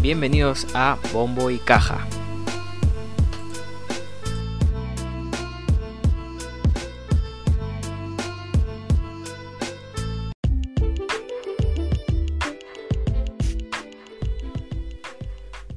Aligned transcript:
Bienvenidos 0.00 0.64
a 0.76 0.96
Bombo 1.12 1.50
y 1.50 1.58
Caja. 1.58 2.06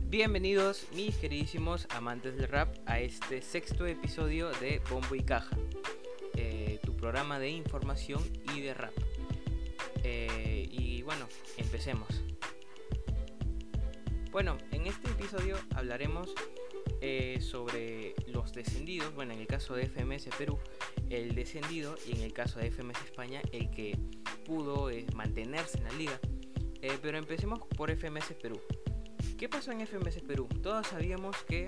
Bienvenidos 0.07 0.85
mis 0.93 1.15
queridísimos 1.15 1.87
amantes 1.89 2.37
del 2.37 2.47
rap 2.47 2.75
a 2.85 2.99
este 2.99 3.41
sexto 3.41 3.87
episodio 3.87 4.51
de 4.51 4.83
Bombo 4.87 5.15
y 5.15 5.23
Caja, 5.23 5.57
eh, 6.35 6.79
tu 6.83 6.95
programa 6.95 7.39
de 7.39 7.49
información 7.49 8.21
y 8.55 8.61
de 8.61 8.75
rap. 8.75 8.93
Eh, 10.03 10.67
y 10.69 11.01
bueno, 11.01 11.27
empecemos. 11.57 12.21
Bueno, 14.31 14.57
en 14.71 14.87
este 14.87 15.09
episodio 15.09 15.57
hablaremos 15.75 16.33
eh, 17.01 17.39
sobre 17.41 18.15
los 18.27 18.53
descendidos, 18.53 19.13
bueno, 19.13 19.33
en 19.33 19.39
el 19.39 19.47
caso 19.47 19.75
de 19.75 19.89
FMS 19.89 20.29
Perú, 20.37 20.57
el 21.09 21.35
descendido 21.35 21.97
y 22.07 22.13
en 22.13 22.21
el 22.21 22.31
caso 22.31 22.59
de 22.59 22.71
FMS 22.71 23.03
España, 23.03 23.41
el 23.51 23.69
que 23.71 23.99
pudo 24.45 24.89
eh, 24.89 25.05
mantenerse 25.15 25.79
en 25.79 25.83
la 25.83 25.91
liga. 25.91 26.19
Eh, 26.81 26.97
pero 27.01 27.17
empecemos 27.17 27.59
por 27.75 27.91
FMS 27.91 28.33
Perú. 28.41 28.61
¿Qué 29.37 29.49
pasó 29.49 29.73
en 29.73 29.85
FMS 29.85 30.21
Perú? 30.21 30.47
Todos 30.63 30.87
sabíamos 30.87 31.35
que 31.43 31.67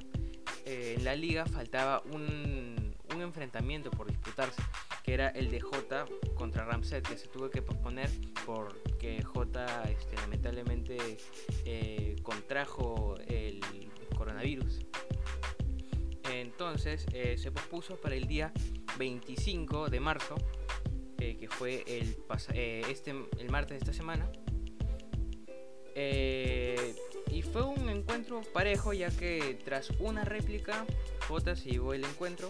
en 0.66 1.04
la 1.04 1.18
liga 1.18 1.46
faltaba 1.46 2.02
un, 2.14 2.96
un 3.14 3.22
enfrentamiento 3.22 3.92
por 3.92 4.08
disputarse 4.08 4.62
que 5.04 5.14
era 5.14 5.28
el 5.30 5.52
de 5.52 5.60
J 5.60 6.06
contra 6.34 6.64
Ramset, 6.64 7.06
que 7.06 7.18
se 7.18 7.28
tuvo 7.28 7.50
que 7.50 7.62
posponer 7.62 8.10
porque 8.46 9.22
J 9.22 9.84
este, 9.90 10.16
lamentablemente 10.16 10.98
eh, 11.66 12.16
contrajo 12.24 13.16
el 13.28 13.60
coronavirus. 14.18 14.80
Entonces 16.32 17.06
eh, 17.14 17.38
se 17.38 17.52
pospuso 17.52 18.00
para 18.00 18.16
el 18.16 18.28
día 18.28 18.54
25 18.98 19.90
de 19.90 20.00
marzo, 20.00 20.36
eh, 21.20 21.36
que 21.38 21.50
fue 21.50 21.84
el, 21.86 22.16
este, 22.88 23.14
el 23.40 23.50
martes 23.52 23.72
de 23.72 23.78
esta 23.80 23.94
semana. 23.94 24.32
y 27.30 27.42
fue 27.42 27.64
un 27.64 27.90
encuentro 27.90 28.42
parejo 28.54 28.94
ya 28.94 29.10
que 29.10 29.60
tras 29.66 29.90
una 30.00 30.24
réplica 30.24 30.86
J 31.28 31.56
se 31.56 31.72
llevó 31.72 31.94
el 31.94 32.06
encuentro 32.06 32.50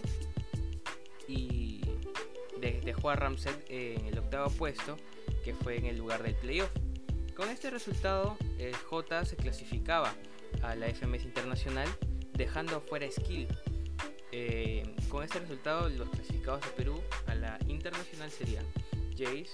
y 1.26 1.83
dejó 2.72 3.10
a 3.10 3.16
Ramset 3.16 3.64
en 3.68 4.06
el 4.06 4.18
octavo 4.18 4.50
puesto, 4.50 4.96
que 5.44 5.54
fue 5.54 5.76
en 5.76 5.86
el 5.86 5.98
lugar 5.98 6.22
del 6.22 6.34
playoff. 6.34 6.70
Con 7.36 7.50
este 7.50 7.70
resultado, 7.70 8.36
el 8.58 8.74
J 8.74 9.24
se 9.24 9.36
clasificaba 9.36 10.14
a 10.62 10.74
la 10.74 10.86
FMS 10.88 11.24
Internacional, 11.24 11.88
dejando 12.32 12.76
afuera 12.76 13.10
Skill. 13.10 13.48
Eh, 14.32 14.82
con 15.08 15.22
este 15.22 15.40
resultado, 15.40 15.88
los 15.88 16.08
clasificados 16.10 16.64
de 16.64 16.70
Perú 16.70 17.00
a 17.26 17.34
la 17.34 17.58
Internacional 17.68 18.30
serían 18.30 18.64
Jace, 19.16 19.46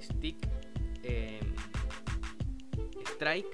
Stick, 0.00 0.36
em, 1.02 1.54
Strike, 3.14 3.48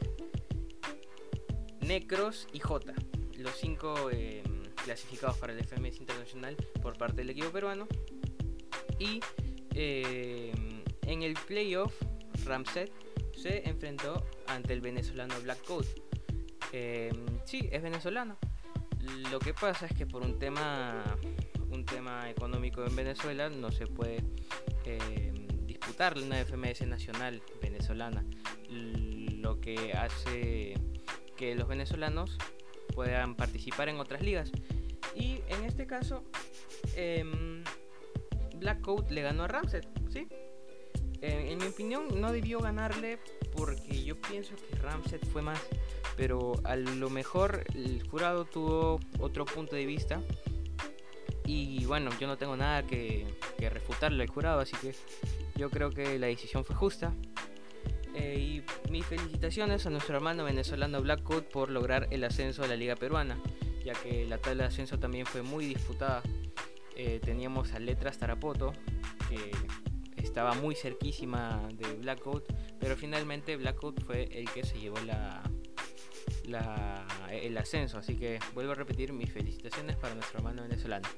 Necros 1.80 2.48
y 2.52 2.60
J. 2.60 2.94
Los 3.38 3.56
cinco 3.56 4.10
em, 4.10 4.44
clasificados 4.84 5.36
para 5.38 5.52
el 5.52 5.60
FMS 5.60 5.98
Internacional 6.00 6.56
por 6.82 6.96
parte 6.96 7.16
del 7.16 7.30
equipo 7.30 7.50
peruano. 7.50 7.86
Y 8.98 9.20
eh, 9.74 10.52
en 11.02 11.22
el 11.22 11.34
playoff, 11.34 11.94
Ramset 12.44 12.90
se 13.34 13.68
enfrentó 13.68 14.24
ante 14.46 14.72
el 14.72 14.80
venezolano 14.80 15.34
Black 15.42 15.62
Coat. 15.64 15.86
Eh, 16.72 17.12
sí, 17.44 17.68
es 17.70 17.82
venezolano. 17.82 18.38
Lo 19.30 19.38
que 19.38 19.54
pasa 19.54 19.86
es 19.86 19.94
que 19.94 20.06
por 20.06 20.22
un 20.22 20.38
tema, 20.38 21.04
un 21.70 21.84
tema 21.84 22.28
económico 22.28 22.84
en 22.84 22.96
Venezuela 22.96 23.48
no 23.48 23.70
se 23.70 23.86
puede 23.86 24.24
eh, 24.84 25.32
disputar 25.64 26.18
una 26.18 26.44
FMS 26.44 26.86
nacional 26.86 27.42
venezolana. 27.62 28.24
Lo 28.68 29.60
que 29.60 29.92
hace 29.92 30.74
que 31.36 31.54
los 31.54 31.68
venezolanos 31.68 32.36
puedan 32.94 33.36
participar 33.36 33.88
en 33.88 34.00
otras 34.00 34.22
ligas. 34.22 34.50
Y 35.14 35.40
en 35.48 35.64
este 35.64 35.86
caso, 35.86 36.24
em, 36.96 37.62
Black 38.58 38.80
Coat 38.80 39.10
le 39.10 39.22
ganó 39.22 39.44
a 39.44 39.48
Ramset, 39.48 39.86
¿sí? 40.08 40.28
en 41.22 41.58
mi 41.58 41.64
opinión 41.64 42.20
no 42.20 42.30
debió 42.30 42.60
ganarle 42.60 43.18
porque 43.56 44.04
yo 44.04 44.20
pienso 44.20 44.54
que 44.54 44.76
Ramset 44.76 45.24
fue 45.26 45.42
más, 45.42 45.58
pero 46.16 46.52
a 46.64 46.76
lo 46.76 47.10
mejor 47.10 47.64
el 47.74 48.06
jurado 48.08 48.44
tuvo 48.44 49.00
otro 49.18 49.44
punto 49.44 49.76
de 49.76 49.86
vista 49.86 50.20
y 51.46 51.84
bueno, 51.84 52.10
yo 52.20 52.26
no 52.26 52.36
tengo 52.36 52.56
nada 52.56 52.84
que, 52.86 53.26
refutarle 53.58 54.22
al 54.24 54.28
jurado, 54.28 54.60
así 54.60 54.76
que 54.76 54.94
yo 55.56 55.70
creo 55.70 55.90
que 55.90 56.18
la 56.18 56.26
decisión 56.26 56.64
fue 56.64 56.74
justa. 56.74 57.14
Eh, 58.14 58.38
y 58.38 58.90
mis 58.90 59.04
felicitaciones 59.04 59.86
a 59.86 59.90
nuestro 59.90 60.16
hermano 60.16 60.44
venezolano 60.44 61.02
Black 61.02 61.22
Coat 61.22 61.44
por 61.44 61.70
lograr 61.70 62.08
el 62.10 62.24
ascenso 62.24 62.64
a 62.64 62.66
la 62.66 62.74
Liga 62.74 62.96
Peruana, 62.96 63.38
ya 63.84 63.92
que 63.92 64.26
la 64.26 64.38
tabla 64.38 64.64
de 64.64 64.68
ascenso 64.68 64.98
también 64.98 65.26
fue 65.26 65.42
muy 65.42 65.66
disputada. 65.66 66.22
Eh, 66.96 67.20
teníamos 67.22 67.72
a 67.72 67.78
Letras 67.78 68.18
Tarapoto, 68.18 68.72
que 69.28 69.50
estaba 70.16 70.54
muy 70.54 70.74
cerquísima 70.74 71.68
de 71.74 71.94
Blackout, 71.94 72.52
pero 72.80 72.96
finalmente 72.96 73.56
Blackout 73.56 74.02
fue 74.04 74.24
el 74.32 74.50
que 74.50 74.64
se 74.64 74.78
llevó 74.78 74.96
la, 75.00 75.42
el 77.30 77.56
ascenso. 77.58 77.98
Así 77.98 78.16
que 78.16 78.38
vuelvo 78.54 78.72
a 78.72 78.74
repetir 78.74 79.12
mis 79.12 79.32
felicitaciones 79.32 79.96
para 79.96 80.14
nuestro 80.14 80.38
hermano 80.38 80.62
venezolano. 80.62 81.08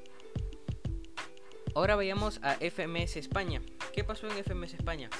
Ahora 1.74 1.94
vayamos 1.96 2.40
a 2.42 2.54
FMS 2.54 3.16
España. 3.16 3.62
¿Qué 3.92 4.02
pasó 4.02 4.26
en 4.26 4.42
FMS 4.42 4.74
España? 4.74 5.10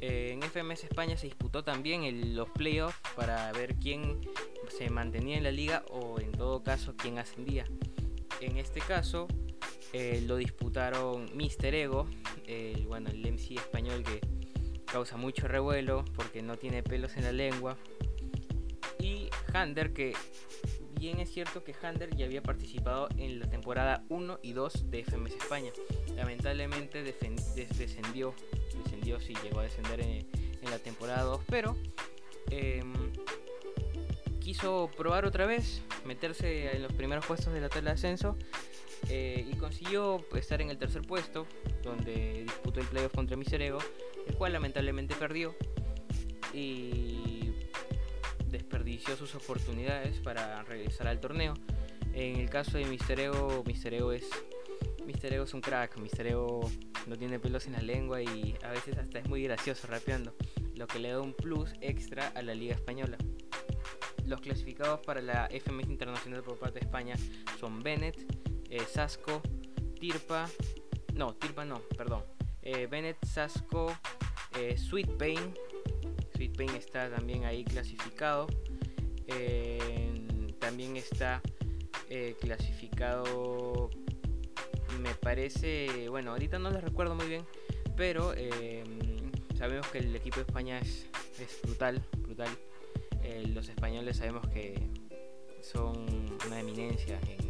Eh, 0.00 0.32
en 0.32 0.42
FMS 0.42 0.84
España 0.84 1.16
se 1.16 1.26
disputó 1.26 1.64
también 1.64 2.34
los 2.34 2.48
playoffs 2.50 2.98
para 3.14 3.52
ver 3.52 3.74
quién 3.76 4.20
se 4.68 4.90
mantenía 4.90 5.36
en 5.36 5.44
la 5.44 5.50
liga 5.50 5.84
o 5.90 6.20
en 6.20 6.32
todo 6.32 6.62
caso 6.62 6.94
quién 6.96 7.18
ascendía. 7.18 7.66
En 8.40 8.58
este 8.58 8.80
caso, 8.80 9.26
eh, 9.92 10.22
lo 10.26 10.36
disputaron 10.36 11.30
Mister 11.36 11.74
Ego, 11.74 12.08
el, 12.46 12.86
bueno, 12.86 13.10
el 13.10 13.20
MC 13.32 13.52
español 13.52 14.02
que 14.02 14.20
causa 14.84 15.16
mucho 15.16 15.48
revuelo 15.48 16.04
porque 16.14 16.42
no 16.42 16.56
tiene 16.56 16.82
pelos 16.82 17.16
en 17.16 17.24
la 17.24 17.32
lengua. 17.32 17.76
Y 18.98 19.28
Hander, 19.52 19.92
que 19.92 20.14
bien 20.98 21.20
es 21.20 21.30
cierto 21.30 21.62
que 21.64 21.74
Hander 21.80 22.14
ya 22.16 22.26
había 22.26 22.42
participado 22.42 23.08
en 23.16 23.38
la 23.38 23.48
temporada 23.48 24.04
1 24.08 24.40
y 24.42 24.52
2 24.52 24.90
de 24.90 25.04
FMS 25.04 25.34
España. 25.34 25.70
Lamentablemente 26.16 27.02
descendió, 27.02 28.34
descendió, 28.74 29.20
sí, 29.20 29.34
llegó 29.42 29.60
a 29.60 29.64
descender 29.64 30.00
en, 30.00 30.26
la 30.70 30.80
temporada 30.80 31.22
2, 31.22 31.42
pero 31.48 31.76
em, 32.50 32.92
quiso 34.40 34.90
probar 34.96 35.24
otra 35.24 35.46
vez, 35.46 35.80
meterse 36.04 36.74
en 36.74 36.82
los 36.82 36.92
primeros 36.92 37.24
puestos 37.24 37.52
de 37.52 37.60
la 37.60 37.68
tabla 37.68 37.90
de 37.90 37.94
ascenso 37.94 38.36
eh, 39.08 39.46
y 39.50 39.56
consiguió 39.56 40.24
estar 40.34 40.60
en 40.60 40.70
el 40.70 40.78
tercer 40.78 41.02
puesto, 41.02 41.46
donde 41.82 42.42
disputó 42.44 42.80
el 42.80 42.86
playoff 42.86 43.14
contra 43.14 43.36
Miserego, 43.36 43.78
el 44.26 44.34
cual 44.36 44.52
lamentablemente 44.52 45.14
perdió 45.14 45.54
y 46.52 47.52
desperdició 48.48 49.16
sus 49.16 49.34
oportunidades 49.34 50.18
para 50.20 50.62
regresar 50.64 51.08
al 51.08 51.20
torneo. 51.20 51.54
En 52.12 52.36
el 52.36 52.48
caso 52.48 52.78
de 52.78 52.86
Misterego, 52.86 53.62
Misterego 53.66 54.12
es, 54.12 54.28
Misterego 55.04 55.44
es 55.44 55.54
un 55.54 55.60
crack, 55.60 55.98
Misterego 55.98 56.68
no 57.06 57.16
tiene 57.16 57.38
pelos 57.38 57.66
en 57.66 57.74
la 57.74 57.82
lengua 57.82 58.22
y 58.22 58.56
a 58.62 58.70
veces 58.70 58.96
hasta 58.98 59.18
es 59.18 59.28
muy 59.28 59.42
gracioso 59.42 59.86
rapeando, 59.86 60.34
lo 60.74 60.86
que 60.86 60.98
le 60.98 61.10
da 61.10 61.20
un 61.20 61.34
plus 61.34 61.72
extra 61.80 62.28
a 62.28 62.42
la 62.42 62.54
liga 62.54 62.74
española. 62.74 63.18
Los 64.24 64.40
clasificados 64.40 65.00
para 65.00 65.20
la 65.20 65.48
FMS 65.48 65.88
Internacional 65.88 66.42
por 66.42 66.58
parte 66.58 66.80
de 66.80 66.86
España 66.86 67.14
son 67.60 67.80
Bennett, 67.82 68.16
eh, 68.70 68.84
Sasco, 68.90 69.42
Tirpa, 70.00 70.48
no, 71.14 71.34
Tirpa 71.34 71.64
no, 71.64 71.80
perdón, 71.96 72.24
eh, 72.62 72.86
Bennett, 72.86 73.24
Sasco, 73.24 73.96
eh, 74.58 74.76
Sweet 74.76 75.16
Pain, 75.16 75.54
Sweet 76.34 76.56
Pain 76.56 76.70
está 76.70 77.10
también 77.10 77.44
ahí 77.44 77.64
clasificado, 77.64 78.46
también 80.58 80.96
está 80.96 81.42
clasificado, 82.40 83.90
me 85.00 85.14
parece, 85.14 86.08
bueno, 86.08 86.32
ahorita 86.32 86.58
no 86.58 86.70
lo 86.70 86.80
recuerdo 86.80 87.14
muy 87.14 87.26
bien, 87.26 87.44
pero 87.96 88.34
sabemos 89.56 89.86
que 89.88 89.98
el 89.98 90.14
equipo 90.14 90.36
de 90.36 90.42
España 90.42 90.78
es, 90.78 91.06
es 91.40 91.60
brutal, 91.62 92.02
brutal. 92.18 92.48
los 93.48 93.68
españoles 93.68 94.18
sabemos 94.18 94.46
que 94.48 94.90
son 95.62 96.06
una 96.46 96.60
eminencia 96.60 97.18
en 97.28 97.45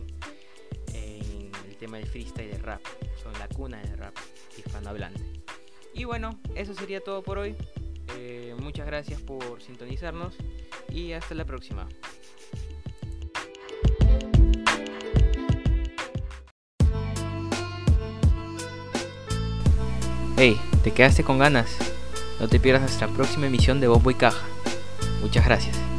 tema 1.77 1.99
del 1.99 2.07
freestyle 2.07 2.51
de 2.51 2.59
rap. 2.59 2.81
Son 3.23 3.33
la 3.35 3.49
cuna 3.49 3.81
del 3.81 3.99
rap 3.99 4.15
hispanohablante. 4.57 5.21
Y 5.95 6.05
bueno, 6.05 6.39
eso 6.55 6.75
sería 6.75 7.01
todo 7.01 7.23
por 7.23 7.39
hoy. 7.39 7.57
Eh, 8.17 8.55
muchas 8.59 8.87
gracias 8.87 9.21
por 9.21 9.63
sintonizarnos 9.63 10.35
y 10.91 11.13
hasta 11.13 11.35
la 11.35 11.45
próxima. 11.45 11.89
Hey, 20.39 20.61
¿te 20.85 20.93
quedaste 20.93 21.25
con 21.25 21.39
ganas? 21.39 21.75
No 22.41 22.49
te 22.49 22.61
pierdas 22.61 22.83
nuestra 22.83 23.09
próxima 23.09 23.47
emisión 23.47 23.81
de 23.81 23.89
Bombo 23.89 24.11
y 24.11 24.15
Caja. 24.15 24.47
Muchas 25.23 25.47
gracias. 25.47 25.96